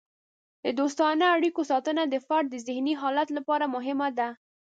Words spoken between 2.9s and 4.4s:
حالت لپاره مهمه ده.